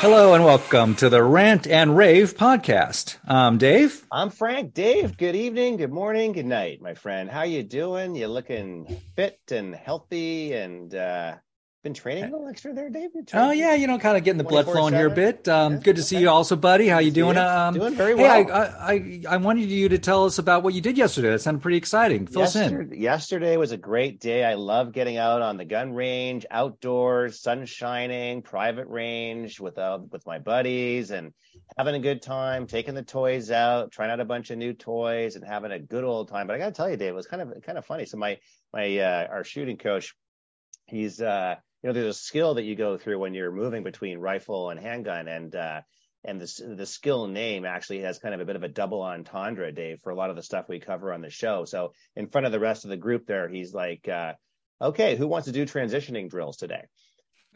[0.00, 3.16] Hello and welcome to the Rant and Rave podcast.
[3.26, 4.06] I'm Dave.
[4.12, 4.74] I'm Frank.
[4.74, 7.30] Dave, good evening, good morning, good night, my friend.
[7.30, 8.14] How you doing?
[8.14, 11.36] You looking fit and healthy and uh
[11.82, 13.30] been training a little extra there, David.
[13.32, 15.46] Oh yeah, you know, kind of getting the blood flowing here a bit.
[15.46, 16.06] Um, yeah, good to okay.
[16.06, 16.88] see you, also, buddy.
[16.88, 17.36] How you doing?
[17.36, 18.44] Um, doing very well.
[18.44, 21.30] Hey, I, I, I wanted you to tell us about what you did yesterday.
[21.30, 22.26] That sounded pretty exciting.
[22.26, 23.00] Fill yesterday, us in.
[23.00, 24.44] Yesterday was a great day.
[24.44, 30.00] I love getting out on the gun range, outdoors, sun shining, private range with uh,
[30.10, 31.32] with my buddies, and
[31.78, 32.66] having a good time.
[32.66, 36.02] Taking the toys out, trying out a bunch of new toys, and having a good
[36.02, 36.48] old time.
[36.48, 38.06] But I got to tell you, Dave, it was kind of kind of funny.
[38.06, 38.38] So my
[38.72, 40.16] my uh, our shooting coach,
[40.86, 44.18] he's uh you know there's a skill that you go through when you're moving between
[44.18, 45.82] rifle and handgun and uh
[46.24, 49.70] and the the skill name actually has kind of a bit of a double entendre
[49.70, 51.64] dave for a lot of the stuff we cover on the show.
[51.64, 54.32] So in front of the rest of the group there he's like uh
[54.82, 56.82] okay who wants to do transitioning drills today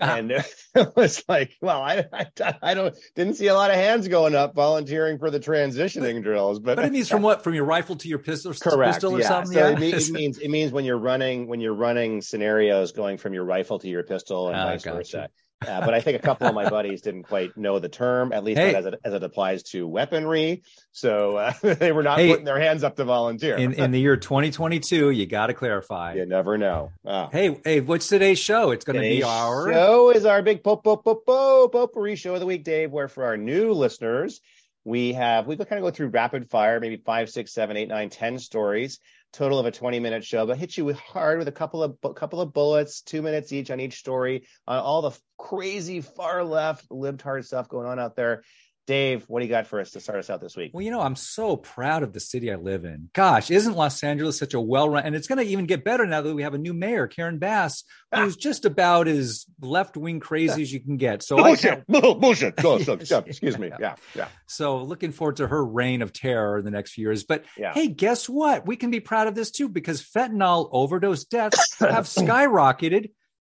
[0.01, 0.17] uh-huh.
[0.17, 0.31] And
[0.75, 4.35] it was like, well, I, I, I, don't didn't see a lot of hands going
[4.35, 7.97] up volunteering for the transitioning drills, but but it means from what from your rifle
[7.97, 9.29] to your pistol, correct, pistol or yeah.
[9.29, 9.53] something.
[9.53, 9.73] So yeah.
[9.73, 13.35] it, means, it, means it means when you're running when you're running scenarios going from
[13.35, 14.97] your rifle to your pistol and oh, vice gotcha.
[14.97, 15.29] versa.
[15.67, 18.45] Uh, but I think a couple of my buddies didn't quite know the term, at
[18.45, 18.75] least hey.
[18.75, 20.63] as, it, as it applies to weaponry.
[20.93, 23.57] So uh, they were not hey, putting their hands up to volunteer.
[23.57, 26.15] in, in the year 2022, you got to clarify.
[26.15, 26.93] You never know.
[27.05, 27.29] Oh.
[27.31, 28.71] Hey, hey, what's today's show?
[28.71, 32.35] It's going to be our show is our big po- po- po- po- potpourri show
[32.35, 32.91] of the week, Dave.
[32.91, 34.41] Where for our new listeners,
[34.85, 38.09] we have we kind of go through rapid fire, maybe five, six, seven, eight, nine,
[38.09, 38.99] ten stories
[39.33, 42.15] total of a 20 minute show, but hit you hard with a couple of a
[42.15, 46.89] couple of bullets, two minutes each on each story on all the crazy far left
[46.91, 48.43] libtard stuff going on out there.
[48.87, 50.73] Dave, what do you got for us to start us out this week?
[50.75, 53.09] Well, you know, I'm so proud of the city I live in.
[53.13, 55.05] Gosh, isn't Los Angeles such a well run?
[55.05, 57.39] And it's going to even get better now that we have a new mayor, Karen
[57.39, 58.37] Bass, who's ah.
[58.41, 61.23] just about as left wing crazy as you can get.
[61.23, 62.57] So bullshit, I, bullshit.
[62.57, 62.95] Go, so,
[63.27, 63.71] excuse me.
[63.79, 64.27] Yeah, yeah.
[64.49, 67.23] So looking forward to her reign of terror in the next few years.
[67.25, 67.73] But yeah.
[67.73, 68.67] hey, guess what?
[68.67, 73.11] We can be proud of this too because fentanyl overdose deaths have skyrocketed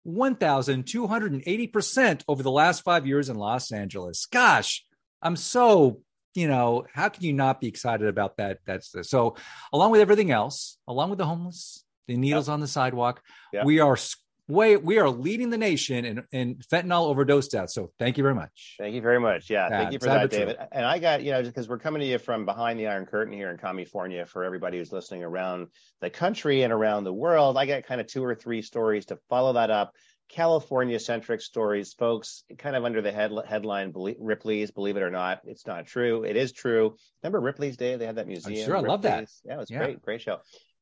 [0.07, 4.25] 1,280% over the last five years in Los Angeles.
[4.27, 4.83] Gosh
[5.23, 6.01] I'm so,
[6.35, 8.59] you know, how can you not be excited about that?
[8.67, 9.37] That's the, so,
[9.73, 12.55] along with everything else, along with the homeless, the needles yep.
[12.55, 13.23] on the sidewalk,
[13.53, 13.65] yep.
[13.65, 13.97] we are
[14.51, 17.75] way we are leading the nation in, in fentanyl overdose deaths.
[17.75, 18.75] So thank you very much.
[18.79, 19.49] Thank you very much.
[19.49, 20.57] Yeah, thank you for that, David.
[20.73, 23.33] And I got you know because we're coming to you from behind the Iron Curtain
[23.33, 25.69] here in California for everybody who's listening around
[26.01, 27.57] the country and around the world.
[27.57, 29.95] I got kind of two or three stories to follow that up.
[30.31, 35.41] California centric stories, folks, kind of under the head, headline Ripley's, believe it or not,
[35.45, 36.23] it's not true.
[36.23, 36.97] It is true.
[37.23, 37.97] Remember Ripley's Day?
[37.97, 38.61] They had that museum.
[38.61, 39.29] I'm sure, I love that.
[39.45, 39.79] Yeah, it was yeah.
[39.79, 40.39] great, great show.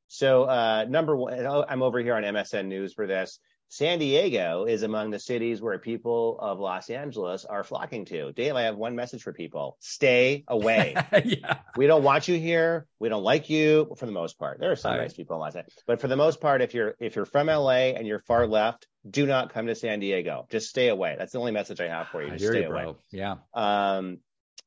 [0.08, 3.38] So, uh, number one, I'm over here on MSN News for this.
[3.68, 8.32] San Diego is among the cities where people of Los Angeles are flocking to.
[8.32, 9.76] Dave, I have one message for people.
[9.80, 10.94] Stay away.
[11.24, 11.58] yeah.
[11.76, 12.86] We don't want you here.
[12.98, 14.58] We don't like you for the most part.
[14.58, 15.16] There are some All nice right.
[15.16, 15.82] people in Los Angeles.
[15.86, 18.86] But for the most part, if you're if you're from LA and you're far left,
[19.08, 20.46] do not come to San Diego.
[20.50, 21.16] Just stay away.
[21.18, 22.30] That's the only message I have for you.
[22.30, 22.84] Just stay you, away.
[22.84, 22.96] Bro.
[23.10, 23.36] Yeah.
[23.54, 24.18] Um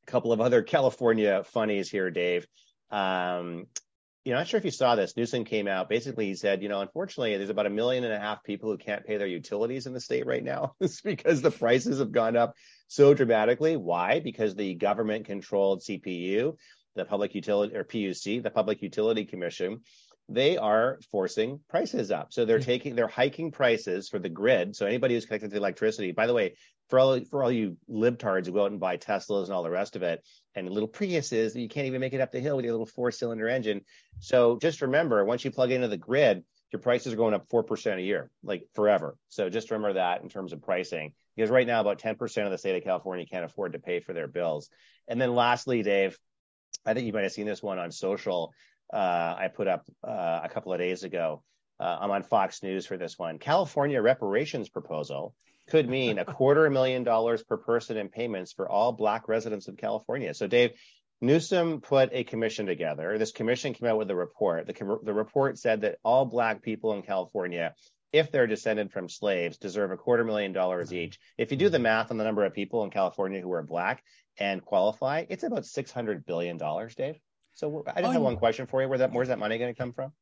[0.08, 2.48] a couple of other California funnies here, Dave.
[2.90, 3.68] Um,
[4.24, 5.18] you know, I'm not sure if you saw this.
[5.18, 5.90] Newsom came out.
[5.90, 8.78] Basically, he said, you know, unfortunately, there's about a million and a half people who
[8.78, 10.76] can't pay their utilities in the state right now.
[10.80, 12.56] it's because the prices have gone up
[12.88, 13.78] so dramatically.
[13.78, 14.20] Why?
[14.20, 16.56] Because the government controlled CPU,
[16.96, 19.82] the Public Utility or PUC, the Public Utility Commission,
[20.34, 22.32] they are forcing prices up.
[22.32, 22.66] So they're mm-hmm.
[22.66, 24.76] taking, they're hiking prices for the grid.
[24.76, 26.56] So anybody who's connected to electricity, by the way,
[26.90, 29.70] for all for all you libtards who go out and buy Teslas and all the
[29.70, 30.24] rest of it,
[30.56, 33.12] and little Priuses, you can't even make it up the hill with your little four
[33.12, 33.82] cylinder engine.
[34.20, 36.44] So just remember, once you plug into the grid,
[36.74, 39.16] your prices are going up four percent a year, like forever.
[39.30, 42.52] So just remember that in terms of pricing, because right now about ten percent of
[42.52, 44.70] the state of California can't afford to pay for their bills.
[45.08, 46.18] And then lastly, Dave,
[46.86, 48.54] I think you might have seen this one on social.
[48.92, 51.44] Uh, I put up uh, a couple of days ago.
[51.80, 53.40] Uh, I'm on Fox News for this one.
[53.40, 55.34] California reparations proposal
[55.70, 59.78] could mean a quarter million dollars per person in payments for all Black residents of
[59.78, 60.34] California.
[60.34, 60.72] So, Dave,
[61.22, 63.18] Newsom put a commission together.
[63.18, 64.68] This commission came out with a report.
[64.68, 67.76] The, com- the report said that all Black people in California,
[68.12, 71.20] if they're descended from slaves, deserve a quarter million dollars each.
[71.38, 74.04] If you do the math on the number of people in California who are Black
[74.38, 77.20] and qualify, it's about $600 billion, Dave.
[77.54, 78.90] So I just oh, have one question for you.
[78.90, 80.14] Where that, where's that money going to come from?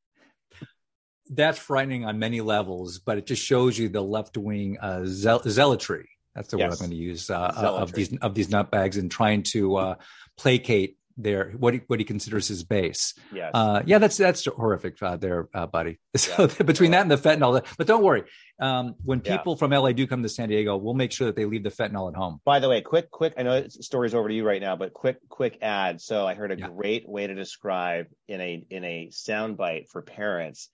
[1.30, 5.44] that's frightening on many levels, but it just shows you the left wing uh, zeal-
[5.48, 6.10] zealotry.
[6.36, 6.70] That's the yes.
[6.70, 9.96] word I'm going to use uh, of these of these nutbags and trying to uh,
[10.38, 13.14] placate their what he, what he considers his base.
[13.34, 13.52] Yes.
[13.54, 16.00] Uh, yeah, that's that's horrific uh, there, uh, buddy.
[16.18, 18.24] So between that and the fentanyl, but don't worry.
[18.60, 19.38] Um, when Yeah.
[19.38, 21.70] people from LA do come to San Diego, we'll make sure that they leave the
[21.70, 22.40] fentanyl at home.
[22.46, 23.34] By the way, quick, quick.
[23.38, 26.02] I know it's story's over to you right now, but quick, quick ad.
[26.02, 26.68] So I heard a Yeah.
[26.70, 30.70] great way to describe in a in a soundbite for parents.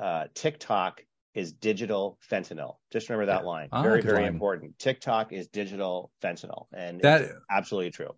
[0.00, 1.02] Uh, TikTok
[1.34, 2.76] is digital fentanyl.
[2.90, 3.46] Just remember that Yeah.
[3.48, 3.68] line.
[3.72, 4.32] Ah, very, very line.
[4.32, 4.78] important.
[4.78, 8.12] TikTok is digital fentanyl, and That absolutely true.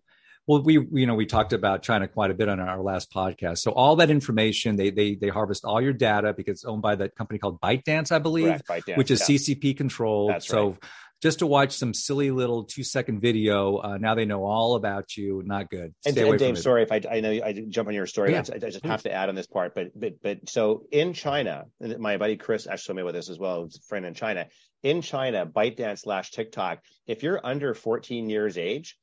[0.49, 3.59] Well, we you know we talked about China quite a bit on our last podcast.
[3.59, 6.95] So all that information they they they harvest all your data because it's owned by
[6.95, 8.59] that company called ByteDance, I believe.
[8.67, 9.35] ByteDance, which is yeah.
[9.35, 10.31] CCP controlled.
[10.31, 10.83] That's so right.
[11.21, 15.15] just to watch some silly little two second video, uh, now they know all about
[15.15, 15.43] you.
[15.45, 15.93] Not good.
[16.03, 18.31] And, Stay and from Dave, sorry if I, I know I jump on your story.
[18.31, 18.43] Yeah.
[18.51, 21.65] I, I just have to add on this part, but but but so in China,
[21.79, 23.65] and my buddy Chris actually told me about this as well.
[23.65, 24.47] A friend in China.
[24.81, 28.97] In China, ByteDance slash TikTok, if you're under 14 years age,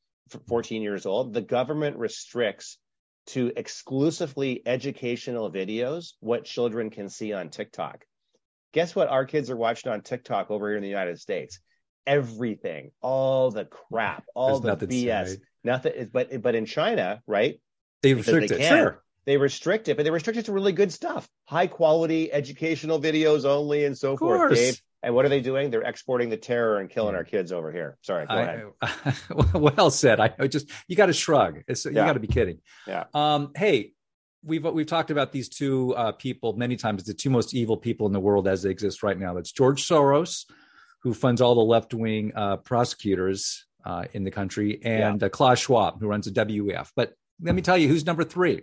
[0.48, 2.78] 14 years old, the government restricts
[3.28, 8.04] to exclusively educational videos what children can see on TikTok.
[8.72, 11.60] Guess what our kids are watching on TikTok over here in the United States?
[12.06, 15.36] Everything, all the crap, all There's the nothing BS.
[15.64, 17.60] Nothing is, but but in China, right?
[18.02, 18.58] They restrict they it.
[18.58, 18.78] can.
[18.78, 19.02] Sure.
[19.24, 23.44] They restrict it, but they restrict it to really good stuff, high quality educational videos
[23.44, 24.54] only, and so forth.
[24.54, 25.70] Dave, and what are they doing?
[25.70, 27.98] They're exporting the terror and killing our kids over here.
[28.02, 28.64] Sorry, go ahead.
[28.82, 29.14] I,
[29.58, 30.20] well said.
[30.20, 31.60] I I just you got to shrug.
[31.68, 32.58] It's, You got to be kidding.
[32.86, 33.04] Yeah.
[33.14, 33.52] Um.
[33.54, 33.92] Hey,
[34.42, 37.04] we've we've talked about these two uh, people many times.
[37.04, 39.34] The two most evil people in the world as they exist right now.
[39.34, 40.44] That's George Soros,
[41.02, 45.60] who funds all the left wing uh, prosecutors uh, in the country, and uh, Klaus
[45.60, 46.90] Schwab, who runs the WEF.
[46.96, 48.62] But let me tell you, who's number three?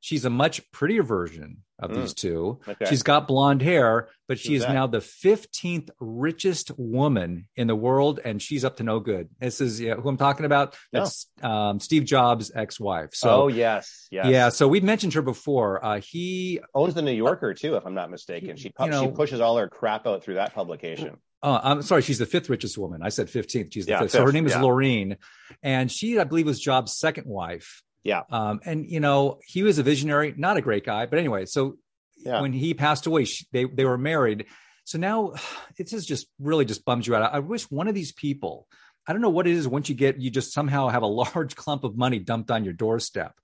[0.00, 1.94] She's a much prettier version of Mm.
[2.00, 2.60] these two.
[2.68, 2.84] Okay.
[2.86, 4.72] She's got blonde hair, but she Who's is that?
[4.72, 9.28] now the 15th richest woman in the world, and she's up to no good.
[9.40, 10.76] This is yeah, who I'm talking about.
[10.92, 13.10] That's um, Steve Jobs' ex-wife.
[13.14, 14.26] So oh yes, yes.
[14.26, 15.84] yeah, so we've mentioned her before.
[15.84, 18.56] Uh, he, Owns the New Yorker too, if I'm not mistaken.
[18.56, 21.16] She pu- You know- she pushes all her crap out through that publication.
[21.42, 23.00] uh, I'm sorry, she's the fifth richest woman.
[23.02, 23.72] I said 15th.
[23.72, 24.10] She's the Yeah, fifth.
[24.12, 24.54] So her name is.
[24.54, 25.16] Laurene,
[25.62, 27.82] and she, I believe, was Jobs' second wife.
[28.08, 28.22] Yeah.
[28.30, 31.44] Um, and you know, he was a visionary, not a great guy, but anyway.
[31.44, 31.76] So
[32.16, 32.40] Yeah.
[32.40, 34.46] when he passed away, she, they they were married.
[34.84, 35.34] So now
[35.78, 37.32] it just just really just bums you out.
[37.34, 38.66] I, wish one of these people.
[39.06, 39.66] I don't know what it is.
[39.68, 42.74] Once you get, you just somehow have a large clump of money dumped on your
[42.74, 43.34] doorstep.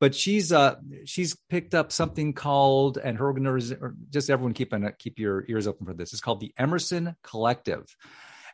[0.00, 3.78] But she's uh she's picked up something called and her organization.
[3.82, 6.12] or Just everyone keep an, keep your ears open for this.
[6.12, 7.84] It's called the Emerson Collective.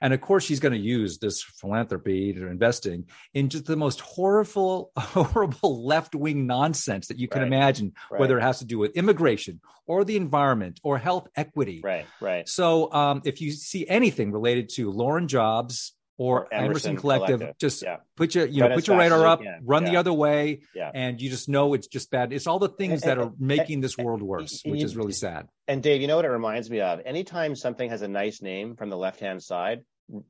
[0.00, 4.00] And of course, she's going to use this philanthropy or investing in just the most
[4.16, 7.46] horrible, horrible left wing nonsense that you can Right.
[7.48, 8.20] imagine, Right.
[8.20, 11.80] whether it has to do with immigration or the environment or health equity.
[11.82, 12.48] Right, right.
[12.48, 17.58] So, um, if you see anything related to Laurene Jobs or, Emerson, Emerson Collective, Collective.
[17.58, 17.96] just Yeah.
[18.16, 19.60] put your you know put your radar up, can.
[19.64, 20.90] run the other way, Yeah.
[20.94, 22.32] and you just know it's just bad.
[22.32, 25.48] It's all the things that are making this world worse, which you- is really sad.
[25.68, 27.00] And Dave, you know what it reminds me of?
[27.04, 29.82] Anytime something has a nice name from the left hand side,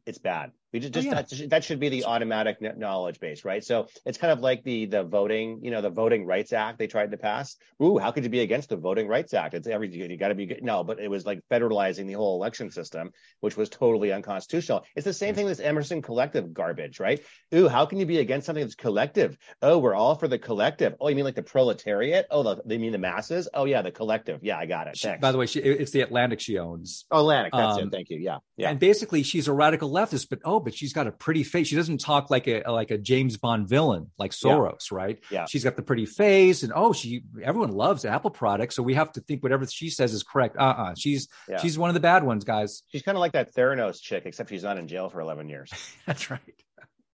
[0.07, 0.51] it's bad.
[0.73, 1.15] We just, Oh, yeah.
[1.15, 3.65] that, should- that should be the automatic knowledge base, right?
[3.65, 6.87] So it's kind of like the the voting, you know, the Voting Rights Act they
[6.89, 7.57] tried to pass.
[7.83, 9.55] Ooh, how could you be against the Voting Rights Act?
[9.55, 10.63] It's every you got to be good.
[10.63, 13.11] No, but it was like federalizing the whole election system,
[13.41, 14.85] which was totally unconstitutional.
[14.97, 17.21] It's the same thing with Emerson Collective garbage, right?
[17.55, 19.39] Ooh, how can you be against something that's collective?
[19.63, 20.95] Oh, we're all for the collective.
[21.01, 22.27] Oh, you mean like the proletariat?
[22.31, 23.49] Oh, the, they mean the masses?
[23.55, 24.41] Oh, yeah, the collective.
[24.43, 24.97] Yeah, I got it.
[24.97, 25.21] She- Thanks.
[25.21, 27.05] by the way, she, it's the Atlantic she owns.
[27.11, 27.53] Oh, Atlantic.
[27.53, 27.91] That's Um, it.
[27.93, 28.19] Thank you.
[28.19, 28.39] Yeah.
[28.57, 28.71] Yeah.
[28.71, 31.69] And basically, she's a radical leftist, but oh, but she's got a pretty face.
[31.69, 34.51] She doesn't talk like a like a James Bond villain like Yeah.
[34.51, 35.17] Soros, right?
[35.31, 35.45] Yeah.
[35.49, 39.13] She's got the pretty face, and oh, she everyone loves Apple products, so we have
[39.13, 40.57] to think whatever she says is correct.
[40.57, 41.59] Uh, uh she's Yeah.
[41.59, 42.83] she's one of the bad ones, guys.
[42.89, 45.71] She's kind of like that Theranos chick, except she's not in jail for 11 years.
[46.07, 46.41] That's right.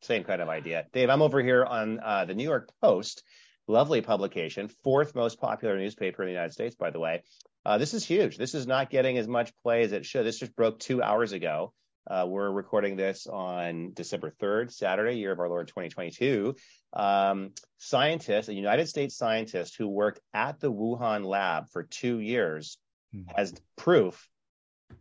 [0.01, 0.87] Same kind of idea.
[0.95, 3.23] Dave, I'm over here on uh, the New York Post,
[3.69, 7.23] lovely publication, fourth most popular newspaper in the United States, by the way.
[7.67, 8.39] Uh, this is huge.
[8.39, 10.25] This is not getting as much play as it should.
[10.25, 11.75] This just broke two hours ago.
[12.11, 16.57] Uh, we're recording this on December 3rd, Saturday, year of our Lord 2022.
[16.93, 22.79] Um, scientists, a United States scientist who worked at the Wuhan lab for two years,
[23.13, 23.23] Hmm.
[23.37, 24.27] has proof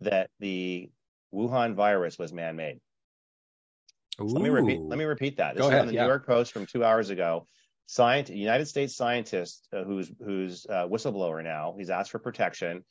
[0.01, 0.89] that the
[1.34, 2.79] Wuhan virus was man-made.
[4.17, 4.81] So let me repeat.
[4.81, 5.55] Let me repeat that.
[5.55, 6.01] This Go is ahead, on the yeah.
[6.01, 7.48] New York Post from two hours ago.
[7.88, 11.74] Scient- United States scientist uh, who's who's uh, whistleblower now.
[11.77, 12.84] He's asked for protection.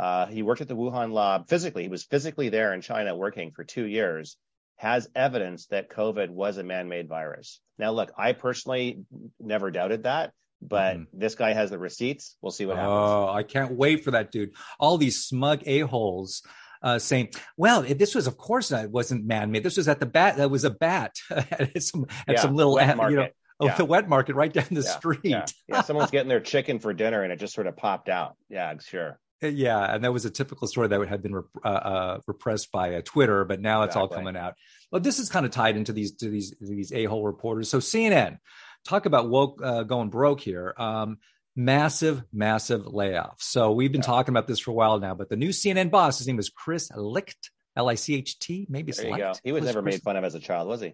[0.00, 1.82] Uh, he worked at the Wuhan lab physically.
[1.82, 4.38] He was physically there in China working for two years.
[4.76, 7.60] Has evidence that COVID was a man-made virus.
[7.78, 9.04] Now, look, I personally
[9.38, 11.06] never doubted that, but Mhm.
[11.12, 12.36] this guy has the receipts.
[12.40, 12.94] We'll see what happens.
[12.96, 14.52] Oh, I can't wait for that dude.
[14.78, 16.42] All these smug a-holes
[16.82, 17.28] uh, saying,
[17.58, 19.62] well, this was, of course, it wasn't man-made.
[19.62, 20.38] This was at the bat.
[20.38, 23.28] That was a bat at some, at Yeah, some little, uh, you know,
[23.60, 23.74] Yeah.
[23.74, 25.20] the wet market right down the Yeah, street.
[25.24, 25.44] Yeah.
[25.68, 28.38] yeah, someone's getting their chicken for dinner and it just sort of popped out.
[28.48, 29.20] Yeah, sure.
[29.42, 32.96] Yeah, and that was a typical story that had been rep- uh, uh, repressed by
[32.96, 34.54] uh, Twitter, but now it's all coming out.
[34.92, 37.70] Well, this is kind of tied into these to these these a hole reporters.
[37.70, 38.38] So CNN,
[38.84, 40.74] talk about woke uh, going broke here.
[40.76, 41.18] Um,
[41.56, 43.40] massive, massive layoffs.
[43.42, 44.06] So we've been Yeah.
[44.06, 45.14] talking about this for a while now.
[45.14, 48.66] But the new CNN boss, his name is Chris Licht, L I C H T.
[48.68, 49.28] Maybe it's There go.
[49.28, 49.40] Licht.
[49.42, 50.92] He was never Chris- made fun of as a child, was he?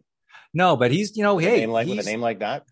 [0.54, 2.64] No, but he's you know, With a hey, name like with a name like that,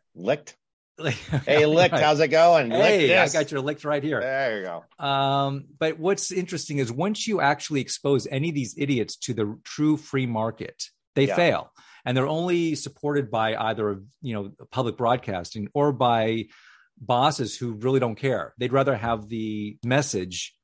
[1.47, 2.71] Hey, licked, how's it going?
[2.71, 4.21] Hey, Lick I got your licked right here.
[4.21, 5.05] There you go.
[5.05, 9.59] Um, but what's interesting is once you actually expose any of these idiots to the
[9.65, 10.85] true free market,
[11.15, 11.37] they Yeah.
[11.37, 11.73] fail.
[12.05, 16.47] And they're only supported by either, you know, public broadcasting or by
[17.01, 18.55] bosses who really don't care.
[18.59, 20.55] They'd rather have the message,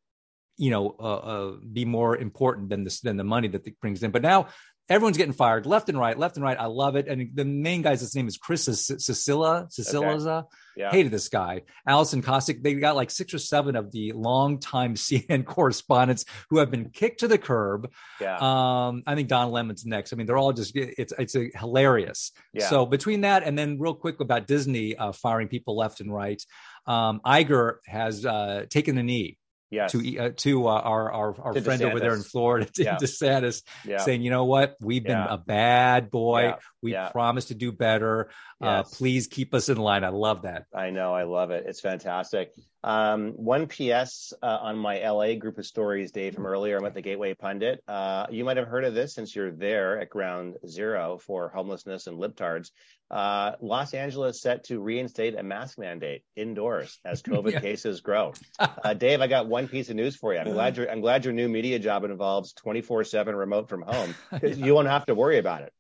[0.59, 4.03] you know, uh, uh, be more important than this than the money that it brings
[4.03, 4.11] in.
[4.11, 4.49] But now
[4.91, 6.59] everyone's getting fired left and right, left and right.
[6.59, 7.07] I love it.
[7.07, 10.45] And the main guy's his name is Chris Cillizza, Cillizza.
[10.77, 10.91] Yeah.
[10.91, 11.63] Hated this guy.
[11.87, 12.63] Alison Kosik.
[12.63, 17.21] They got like six or seven of the longtime CNN correspondents who have been kicked
[17.21, 17.91] to the curb.
[18.21, 18.37] Yeah.
[18.37, 20.13] Um, I think Don Lemon's next.
[20.13, 22.33] I mean, they're all just it's it's a hilarious.
[22.53, 22.69] Yeah.
[22.69, 26.43] So between that and then real quick about Disney uh, firing people left and right,
[26.87, 29.39] um, Iger has uh, taken the knee
[29.71, 29.93] yes.
[29.93, 32.97] to uh, to uh, our our, our To friend over there in Florida, to Yeah.
[32.97, 33.99] DeSantis, yeah.
[33.99, 35.35] saying, you know what, we've been Yeah.
[35.35, 36.55] a bad boy.
[36.83, 36.87] Yeah.
[36.87, 37.09] We Yeah.
[37.11, 38.31] promised to do better.
[38.61, 40.05] Uh, please keep us in line.
[40.05, 40.65] I love that.
[40.75, 41.15] I know.
[41.15, 41.65] I love it.
[41.67, 42.53] It's fantastic.
[42.83, 46.79] Um, one PS uh, on my LA group of stories, Dave, from earlier.
[46.79, 47.83] I'm at the Gateway Pundit.
[47.87, 52.07] Uh, you might have heard of this since you're there at ground zero for homelessness
[52.07, 52.71] and libtards.
[53.11, 57.61] Uh, Los Angeles set to reinstate a mask mandate indoors as COVID Yeah.
[57.61, 58.33] cases grow.
[58.83, 60.39] Uh, Dave, I got one piece of news for you.
[60.41, 64.15] I'm glad your I'm glad your new media job involves 24/7 remote from home.
[64.31, 65.73] 'cause You won't have to worry about it.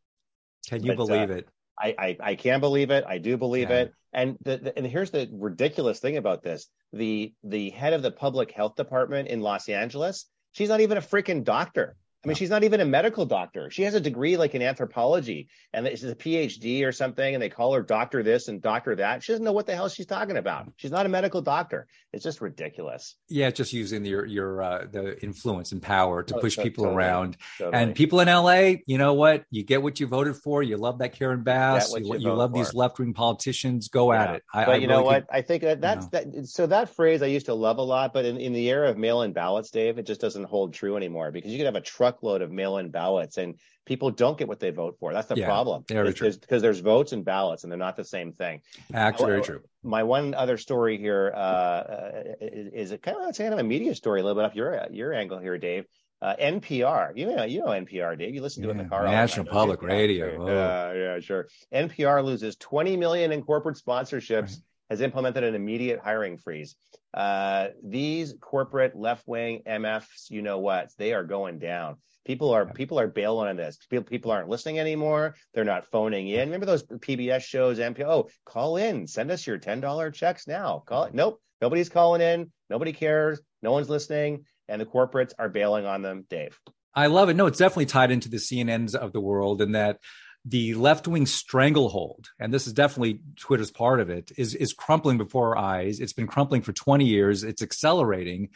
[0.69, 1.49] Can you But, uh, believe it?
[1.79, 3.05] I, I I can believe it.
[3.07, 3.83] I do believe Yeah.
[3.83, 3.95] it.
[4.12, 8.11] And the, the and here's the ridiculous thing about this: the the head of the
[8.11, 11.97] public health department in Los Angeles, she's not even a freaking doctor.
[12.22, 13.70] I mean, she's not even a medical doctor.
[13.70, 17.34] She has a degree like in anthropology, and she's a PhD or something.
[17.34, 19.22] And they call her doctor this and doctor that.
[19.22, 20.70] She doesn't know what the hell she's talking about.
[20.76, 21.86] She's not a medical doctor.
[22.12, 23.16] It's just ridiculous.
[23.28, 26.84] Yeah, just using your your uh, the influence and power to Oh, push to- people
[26.84, 26.98] totally.
[27.04, 27.36] around.
[27.56, 27.82] Totally.
[27.82, 29.44] And people in LA, you know what?
[29.50, 30.62] You get what you voted for.
[30.62, 31.94] You love that Karen Bass.
[31.96, 32.58] You, you you love for.
[32.58, 33.88] these left wing politicians.
[33.88, 34.42] Go at it.
[34.52, 35.14] I, but I you know really what?
[35.22, 36.26] think- I think that that's that.
[36.48, 38.98] So that phrase I used to love a lot, but in, in the era of
[38.98, 41.80] mail-in ballots, Dave, it just doesn't hold true anymore because you could have a
[42.11, 45.12] truckload of mail-in ballots and people don't get what they vote for.
[45.12, 45.85] That's the Yeah, problem.
[45.88, 46.33] very true.
[46.33, 48.62] Because there's votes and ballots, and they're not the same thing.
[48.93, 49.61] Actually, very true.
[49.83, 53.64] My one other story here uh, uh, is, is kind of it's kind of a
[53.64, 55.87] media story, a little bit off your your angle here, Dave.
[56.23, 58.35] Uh, NPR, you know, you know NPR, Dave.
[58.35, 59.05] You listen to it in the car.
[59.07, 59.76] National time, don't you?
[59.76, 60.37] Public Radio.
[60.38, 60.47] Oh.
[60.47, 61.49] Yeah, yeah, sure.
[61.73, 64.61] NPR loses 20 million in corporate sponsorships.
[64.90, 66.75] Has implemented an immediate hiring freeze.
[67.14, 70.90] Uh, these corporate left-wing MFs, you know what?
[70.99, 71.97] They are going down.
[72.26, 73.78] People are people are bailing on this.
[73.88, 75.37] People, people aren't listening anymore.
[75.54, 76.49] They're not phoning in.
[76.49, 77.78] Remember those PBS shows?
[77.78, 78.04] NPR.
[78.06, 79.06] Oh, call in.
[79.06, 80.82] Send us your ten dollar checks now.
[80.85, 81.14] Call it.
[81.14, 81.40] Nope.
[81.61, 82.52] Nobody's calling in.
[82.68, 83.40] Nobody cares.
[83.62, 84.44] No one's listening.
[84.68, 86.26] And the corporates are bailing on them.
[86.28, 86.59] Dave.
[86.94, 87.35] I love it.
[87.35, 89.99] No, it's definitely tied into the CNNs of the world, and that
[90.44, 95.18] the left wing stranglehold, and this is definitely Twitter's part of it, is is crumpling
[95.18, 96.00] before our eyes.
[96.00, 97.44] It's been crumpling for 20 years.
[97.44, 98.50] It's accelerating.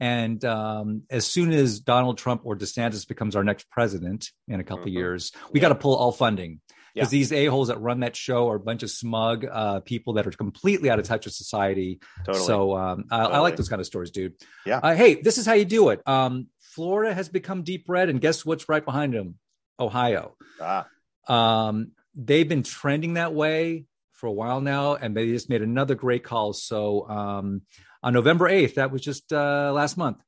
[0.00, 4.64] And um, as soon as Donald Trump or DeSantis becomes our next president in a
[4.64, 4.88] couple Mhm.
[4.88, 5.62] of years, we Yeah.
[5.62, 6.60] got to pull all funding
[6.94, 7.18] because Yeah.
[7.18, 10.30] these a-holes that run that show are a bunch of smug uh, people that are
[10.30, 11.98] completely out of touch with society.
[12.24, 12.44] Totally.
[12.44, 14.34] So um, I, I like those kind of stories, dude.
[14.64, 14.78] Yeah.
[14.78, 16.00] Uh, hey, this is how you do it.
[16.06, 19.36] Um, Florida has become deep red, and guess what's right behind them?
[19.80, 20.36] Ohio.
[20.60, 20.86] ah,
[21.28, 25.94] Um, they've been trending that way for a while now, and they just made another
[25.94, 26.52] great call.
[26.52, 27.62] So um,
[28.02, 30.18] on November 8th, that was just uh, last month,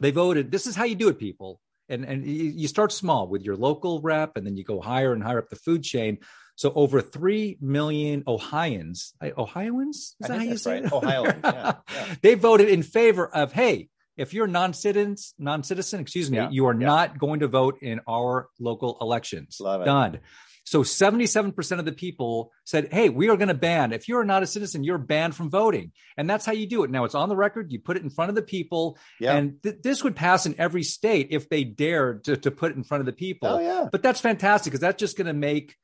[0.00, 0.50] they voted.
[0.50, 1.60] This is how you do it, people.
[1.88, 5.22] And, and you start small with your local rep, and then you go higher and
[5.22, 6.18] higher up the food chain.
[6.56, 10.16] So over 3 million Ohioans, Ohioans?
[10.20, 10.84] Is that how you say right.
[10.84, 10.92] it?
[10.92, 12.14] Ohioans, yeah, yeah.
[12.22, 16.74] They voted in favor of, hey, if you're non-citizen, non-citizen, excuse me, Yeah, you are
[16.78, 16.86] yeah.
[16.86, 19.58] not going to vote in our local elections.
[19.60, 19.84] Love it.
[19.84, 20.20] Done.
[20.64, 23.92] So 77% of the people said, hey, we are going to ban.
[23.92, 25.92] If you're not a citizen, you're banned from voting.
[26.16, 26.90] And that's how you do it.
[26.90, 27.70] Now it's on the record.
[27.70, 28.98] You put it in front of the people.
[29.20, 29.36] Yeah.
[29.36, 32.76] And th- this would pass in every state if they dared to, to put it
[32.76, 33.48] in front of the people.
[33.48, 33.86] oh yeah.
[33.92, 35.76] But that's fantastic because that's just going to make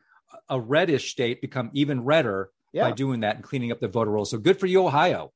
[0.48, 2.84] a reddish state become even redder Yeah.
[2.88, 4.32] by doing that and cleaning up the voter rolls.
[4.32, 5.30] So good for you, Ohio.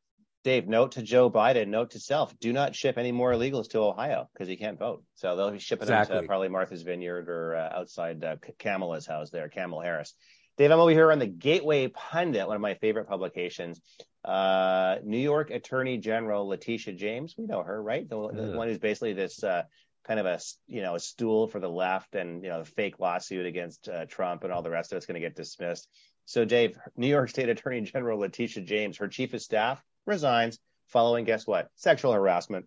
[0.46, 3.80] Dave, note to Joe Biden, note to self: do not ship any more illegals to
[3.80, 5.02] Ohio because he can't vote.
[5.16, 9.30] So they'll be shipping them to probably Martha's Vineyard or uh, outside uh, Kamala's house
[9.30, 10.14] there, Kamala Harris.
[10.56, 13.80] Dave, I'm over here on the Gateway Pundit, one of my favorite publications.
[14.24, 18.08] Uh, New York Attorney General Letitia James, we know her, right?
[18.08, 19.64] The, the one who's basically this uh,
[20.06, 20.38] kind of a
[20.68, 24.06] you know a stool for the left, and you know the fake lawsuit against uh,
[24.06, 25.88] Trump and all the rest of it's going to get dismissed.
[26.24, 30.58] So, Dave, New York State Attorney General Letitia James, her chief of staff resigns
[30.88, 31.68] following guess what?
[31.74, 32.66] Sexual harassment.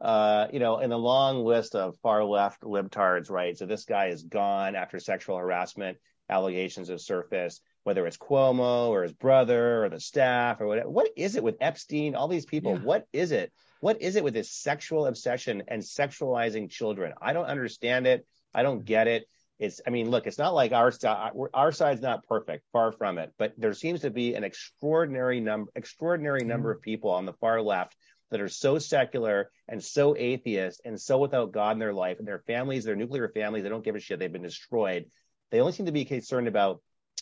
[0.00, 3.56] Uh, you know, in the long list of far left libtards, right?
[3.58, 5.98] So this guy is gone after sexual harassment
[6.30, 10.90] allegations have surfaced, whether it's Cuomo or his brother or the staff or whatever.
[10.90, 12.14] What is it with Epstein?
[12.14, 12.74] All these people.
[12.74, 12.80] Yeah.
[12.80, 13.52] What is it?
[13.80, 17.14] What is it with this sexual obsession and sexualizing children?
[17.20, 18.26] I don't understand it.
[18.54, 19.26] I don't get it.
[19.58, 23.18] It's, I mean, look, it's not like our side, our side's not perfect, far from
[23.18, 26.48] it, but there seems to be an extraordinary number, extraordinary mm-hmm.
[26.48, 27.96] number of people on the far left
[28.30, 32.28] that are so secular and so atheist and so without God in their life and
[32.28, 34.18] their families, their nuclear families, they don't give a shit.
[34.18, 35.06] They've been destroyed.
[35.50, 36.80] They only seem to be concerned about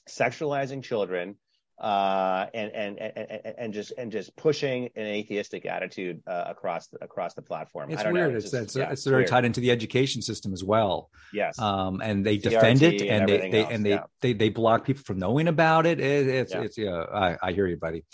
[0.08, 1.36] sexualizing children
[1.78, 7.04] uh, and, and and and just and just pushing an atheistic attitude uh, across the,
[7.04, 7.90] across the platform.
[7.90, 8.32] It's weird.
[8.32, 9.28] Know, it's, it's, it's, yeah, it's, very weird.
[9.28, 11.10] tied into the education system as well.
[11.34, 11.58] Yes.
[11.58, 13.72] Um, and they CRT defend it, and, and they they else.
[13.72, 14.04] and they, yeah.
[14.22, 16.00] they they block people from knowing about it.
[16.00, 16.60] it it's yeah.
[16.62, 17.04] it's yeah.
[17.12, 18.04] I, I hear you, buddy.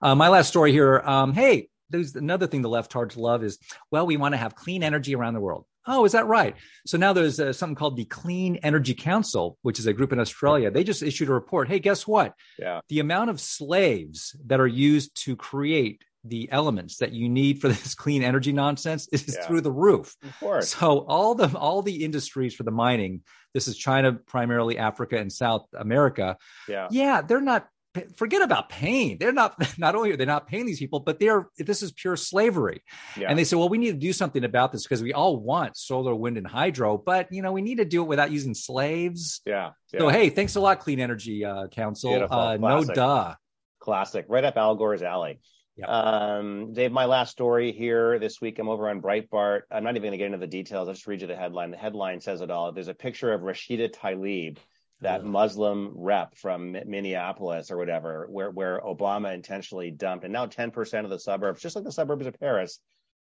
[0.00, 0.98] Uh, my last story here.
[0.98, 3.58] Um, hey, there's another thing the left hard to love is
[3.92, 5.64] well, we want to have clean energy around the world.
[5.86, 6.54] Oh, is that right?
[6.86, 10.20] So now there's uh, something called the Clean Energy Council, which is a group in
[10.20, 10.70] Australia.
[10.70, 11.68] They just issued a report.
[11.68, 12.34] Hey, guess what?
[12.58, 12.80] Yeah.
[12.88, 17.68] The amount of slaves that are used to create the elements that you need for
[17.68, 19.46] this clean energy nonsense is yeah.
[19.46, 20.14] through the roof.
[20.22, 20.74] Of course.
[20.74, 23.22] So all the all the industries for the mining,
[23.54, 26.36] this is China primarily, Africa and South America.
[26.68, 26.88] Yeah.
[26.90, 27.68] Yeah, they're not
[28.16, 29.18] forget about pain.
[29.18, 32.16] They're not not only are they not paying these people, but they're this is pure
[32.16, 32.82] slavery.
[33.16, 33.28] Yeah.
[33.28, 35.76] And they say, well, we need to do something about this because we all want
[35.76, 39.40] solar, wind, and hydro, but you know we need to do it without using slaves.
[39.46, 39.70] Yeah.
[39.92, 40.00] yeah.
[40.00, 42.26] So hey, thanks a lot, Clean Energy uh, Council.
[42.30, 43.34] Uh, no duh.
[43.80, 45.40] Classic, right up Al Gore's alley.
[45.76, 45.86] Yeah.
[45.86, 48.58] Um, Dave, my last story here this week.
[48.58, 49.62] I'm over on Breitbart.
[49.70, 50.86] I'm not even going to get into the details.
[50.86, 51.70] I'll just read you the headline.
[51.70, 52.70] The headline says it all.
[52.72, 54.58] There's a picture of Rashida Tlaib
[55.02, 61.04] that Muslim rep from Minneapolis or whatever, where where Obama intentionally dumped, and now 10%
[61.04, 62.78] of the suburbs, just like the suburbs of Paris,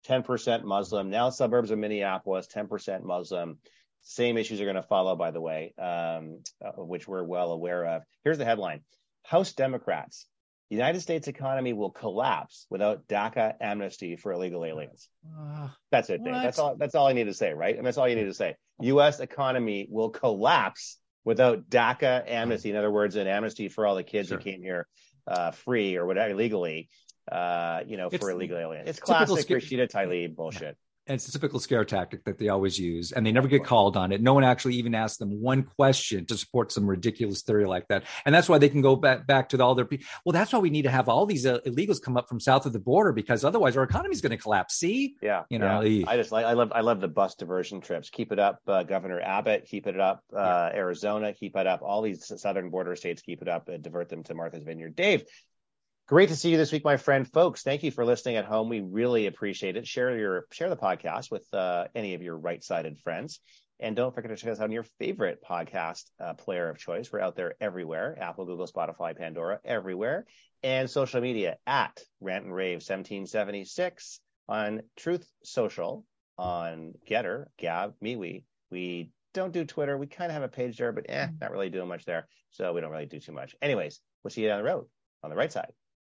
[0.07, 1.09] 10% Muslim.
[1.09, 3.59] Now suburbs of Minneapolis, 10% Muslim.
[4.01, 7.85] Same issues are going to follow, by the way, um, uh, which we're well aware
[7.85, 8.03] of.
[8.23, 8.81] Here's the headline:
[9.23, 10.27] House Democrats.
[10.69, 15.07] The United States economy will collapse without DACA amnesty for illegal aliens.
[15.38, 16.21] Uh, that's it.
[16.23, 16.75] That's all.
[16.75, 17.77] That's all I need to say, right?
[17.77, 18.55] And that's all you need to say.
[18.79, 19.19] U.S.
[19.19, 24.29] economy will collapse without DACA amnesty, in other words, an amnesty for all the kids
[24.29, 24.38] sure.
[24.38, 24.88] who came here
[25.27, 26.89] uh, free or whatever illegally,
[27.29, 28.88] uh, you know, it's, for illegal aliens.
[28.88, 33.11] It's classic Rashida Tlaib bullshit and it's a typical scare tactic that they always use
[33.11, 34.21] and they never get called on it.
[34.21, 38.03] No one actually even asks them one question to support some ridiculous theory like that.
[38.25, 40.59] And that's why they can go back, back to all their people well that's why
[40.59, 43.11] we need to have all these uh, illegals come up from south of the border
[43.11, 44.75] because otherwise our economy is going to collapse.
[44.75, 45.15] See?
[45.21, 46.05] Yeah you know yeah.
[46.07, 48.09] i just like i love i love the bus diversion trips.
[48.09, 49.65] Keep it up uh, governor abbott.
[49.65, 50.79] Keep it up uh, yeah.
[50.79, 51.33] arizona.
[51.33, 51.81] Keep it up.
[51.81, 54.95] All these southern border states keep it up divert them to martha's vineyard.
[54.95, 55.23] Dave
[56.07, 57.27] Great to see you this week, my friend.
[57.27, 58.69] Folks, thank you for listening at home.
[58.69, 59.87] We really appreciate it.
[59.87, 63.39] Share your share the podcast with uh, any of your right-sided friends.
[63.79, 67.11] And don't forget to check us out on your favorite podcast uh, player of choice.
[67.11, 70.27] We're out there everywhere Apple, Google, Spotify, Pandora, everywhere.
[70.61, 76.05] And social media at Rant and Rave 1776 on Truth Social,
[76.37, 78.43] on GETTR, Gab, MeWe.
[78.69, 79.97] We don't do Twitter.
[79.97, 82.27] We kind of have a page there, but eh, not really doing much there.
[82.51, 83.55] So we don't really do too much.
[83.59, 84.85] Anyways, we'll see you down the road
[85.23, 85.71] on the right side.